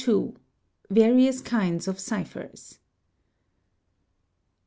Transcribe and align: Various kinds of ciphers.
Various 0.89 1.41
kinds 1.41 1.87
of 1.87 1.99
ciphers. 1.99 2.79